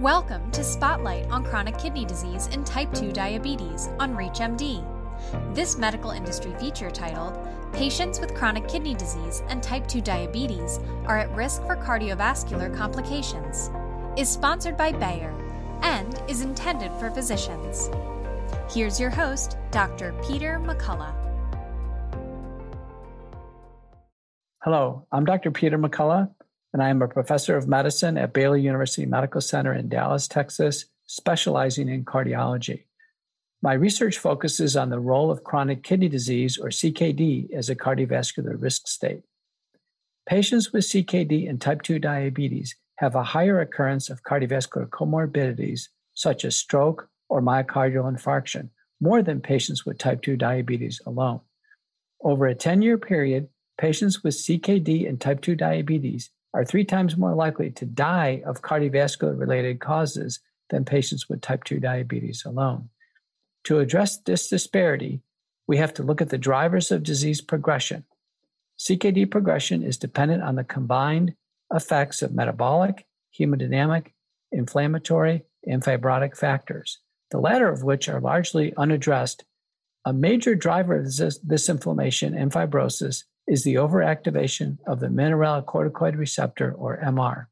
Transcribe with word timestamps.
Welcome 0.00 0.50
to 0.50 0.64
Spotlight 0.64 1.30
on 1.30 1.44
Chronic 1.44 1.78
Kidney 1.78 2.04
Disease 2.04 2.48
and 2.50 2.66
Type 2.66 2.92
2 2.94 3.12
Diabetes 3.12 3.90
on 4.00 4.16
ReachMD. 4.16 4.84
This 5.54 5.78
medical 5.78 6.10
industry 6.10 6.52
feature 6.58 6.90
titled 6.90 7.38
Patients 7.72 8.18
with 8.18 8.34
Chronic 8.34 8.66
Kidney 8.66 8.94
Disease 8.94 9.44
and 9.46 9.62
Type 9.62 9.86
2 9.86 10.00
Diabetes 10.00 10.80
are 11.06 11.18
at 11.18 11.30
risk 11.36 11.64
for 11.64 11.76
cardiovascular 11.76 12.76
complications 12.76 13.70
is 14.16 14.28
sponsored 14.28 14.76
by 14.76 14.90
Bayer 14.90 15.32
and 15.82 16.20
is 16.26 16.40
intended 16.40 16.90
for 16.98 17.08
physicians. 17.10 17.88
Here's 18.68 18.98
your 18.98 19.10
host, 19.10 19.58
Dr. 19.70 20.12
Peter 20.26 20.58
McCullough. 20.58 21.14
Hello, 24.64 25.06
I'm 25.12 25.24
Dr. 25.24 25.52
Peter 25.52 25.78
McCullough, 25.78 26.28
and 26.74 26.82
I 26.82 26.88
am 26.88 27.02
a 27.02 27.08
professor 27.08 27.56
of 27.56 27.68
medicine 27.68 28.18
at 28.18 28.32
Baylor 28.32 28.56
University 28.56 29.06
Medical 29.06 29.40
Center 29.40 29.72
in 29.72 29.88
Dallas, 29.88 30.26
Texas, 30.26 30.86
specializing 31.06 31.88
in 31.88 32.04
cardiology. 32.04 32.82
My 33.62 33.74
research 33.74 34.18
focuses 34.18 34.76
on 34.76 34.90
the 34.90 34.98
role 34.98 35.30
of 35.30 35.44
chronic 35.44 35.84
kidney 35.84 36.08
disease, 36.08 36.58
or 36.58 36.70
CKD, 36.70 37.52
as 37.54 37.70
a 37.70 37.76
cardiovascular 37.76 38.60
risk 38.60 38.88
state. 38.88 39.22
Patients 40.28 40.72
with 40.72 40.82
CKD 40.84 41.48
and 41.48 41.60
type 41.60 41.82
2 41.82 42.00
diabetes 42.00 42.74
have 42.96 43.14
a 43.14 43.22
higher 43.22 43.60
occurrence 43.60 44.10
of 44.10 44.24
cardiovascular 44.24 44.88
comorbidities, 44.88 45.90
such 46.14 46.44
as 46.44 46.56
stroke 46.56 47.08
or 47.28 47.40
myocardial 47.40 48.12
infarction, 48.12 48.70
more 49.00 49.22
than 49.22 49.40
patients 49.40 49.86
with 49.86 49.96
type 49.96 50.22
2 50.22 50.36
diabetes 50.36 51.00
alone. 51.06 51.40
Over 52.20 52.48
a 52.48 52.54
10 52.56 52.82
year 52.82 52.98
period, 52.98 53.48
patients 53.78 54.24
with 54.24 54.34
CKD 54.34 55.08
and 55.08 55.20
type 55.20 55.40
2 55.40 55.54
diabetes 55.54 56.30
are 56.54 56.64
three 56.64 56.84
times 56.84 57.16
more 57.16 57.34
likely 57.34 57.70
to 57.72 57.84
die 57.84 58.42
of 58.46 58.62
cardiovascular 58.62 59.38
related 59.38 59.80
causes 59.80 60.40
than 60.70 60.84
patients 60.84 61.28
with 61.28 61.40
type 61.40 61.64
2 61.64 61.80
diabetes 61.80 62.44
alone. 62.46 62.88
To 63.64 63.80
address 63.80 64.18
this 64.18 64.48
disparity, 64.48 65.20
we 65.66 65.76
have 65.78 65.92
to 65.94 66.02
look 66.02 66.22
at 66.22 66.28
the 66.28 66.38
drivers 66.38 66.92
of 66.92 67.02
disease 67.02 67.40
progression. 67.40 68.04
CKD 68.78 69.30
progression 69.30 69.82
is 69.82 69.96
dependent 69.96 70.42
on 70.42 70.54
the 70.54 70.64
combined 70.64 71.34
effects 71.72 72.22
of 72.22 72.34
metabolic, 72.34 73.06
hemodynamic, 73.38 74.08
inflammatory, 74.52 75.44
and 75.66 75.82
fibrotic 75.82 76.36
factors, 76.36 77.00
the 77.30 77.40
latter 77.40 77.68
of 77.68 77.82
which 77.82 78.08
are 78.08 78.20
largely 78.20 78.72
unaddressed. 78.76 79.44
A 80.04 80.12
major 80.12 80.54
driver 80.54 80.98
of 80.98 81.16
this, 81.16 81.38
this 81.38 81.68
inflammation 81.68 82.36
and 82.36 82.52
fibrosis 82.52 83.24
is 83.46 83.64
the 83.64 83.74
overactivation 83.74 84.78
of 84.86 85.00
the 85.00 85.08
mineralocorticoid 85.08 86.16
receptor, 86.16 86.72
or 86.72 86.98
MR. 87.02 87.46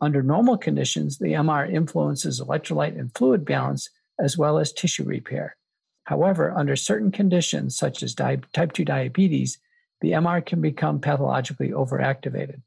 Under 0.00 0.22
normal 0.22 0.58
conditions, 0.58 1.18
the 1.18 1.32
MR 1.32 1.72
influences 1.72 2.40
electrolyte 2.40 2.98
and 2.98 3.14
fluid 3.14 3.44
balance 3.44 3.88
as 4.18 4.36
well 4.36 4.58
as 4.58 4.72
tissue 4.72 5.04
repair. 5.04 5.56
However, 6.04 6.50
under 6.50 6.74
certain 6.74 7.12
conditions, 7.12 7.76
such 7.76 8.02
as 8.02 8.14
type 8.14 8.46
2 8.52 8.84
diabetes, 8.84 9.58
the 10.00 10.10
MR 10.10 10.44
can 10.44 10.60
become 10.60 11.00
pathologically 11.00 11.68
overactivated. 11.68 12.62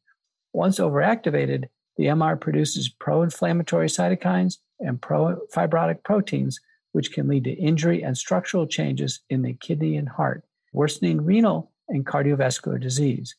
Once 0.53 0.80
overactivated, 0.80 1.66
the 1.97 2.06
MR 2.06 2.40
produces 2.40 2.88
pro 2.88 3.23
inflammatory 3.23 3.88
cytokines 3.88 4.58
and 4.80 5.02
pro 5.02 5.42
fibrotic 5.53 6.03
proteins, 6.03 6.59
which 6.94 7.12
can 7.12 7.28
lead 7.28 7.44
to 7.44 7.52
injury 7.52 8.02
and 8.02 8.17
structural 8.17 8.66
changes 8.66 9.19
in 9.30 9.42
the 9.42 9.53
kidney 9.53 9.97
and 9.97 10.08
heart, 10.08 10.45
worsening 10.72 11.25
renal 11.25 11.73
and 11.88 12.05
cardiovascular 12.05 12.80
disease. 12.80 13.36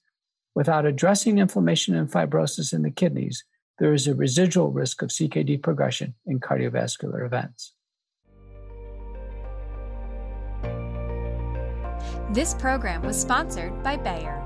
Without 0.54 0.86
addressing 0.86 1.38
inflammation 1.38 1.94
and 1.94 2.10
fibrosis 2.10 2.72
in 2.72 2.82
the 2.82 2.90
kidneys, 2.90 3.44
there 3.78 3.92
is 3.92 4.06
a 4.06 4.14
residual 4.14 4.70
risk 4.70 5.02
of 5.02 5.10
CKD 5.10 5.62
progression 5.62 6.14
in 6.26 6.40
cardiovascular 6.40 7.26
events. 7.26 7.74
This 12.32 12.54
program 12.54 13.02
was 13.02 13.20
sponsored 13.20 13.82
by 13.82 13.96
Bayer. 13.96 14.42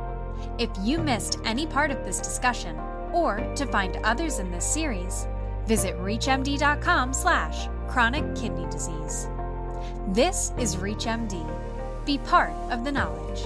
If 0.59 0.71
you 0.83 0.99
missed 0.99 1.39
any 1.45 1.67
part 1.67 1.91
of 1.91 2.05
this 2.05 2.19
discussion, 2.19 2.77
or 3.13 3.39
to 3.57 3.67
find 3.67 3.97
others 4.05 4.39
in 4.39 4.51
this 4.51 4.65
series, 4.65 5.27
visit 5.67 5.97
reachmd.com 5.97 7.13
slash 7.13 7.69
chronic 7.89 8.35
kidney 8.35 8.67
disease. 8.71 9.29
This 10.09 10.53
is 10.59 10.77
ReachMD. 10.77 11.47
Be 12.05 12.19
part 12.19 12.53
of 12.71 12.85
the 12.85 12.93
knowledge. 12.93 13.41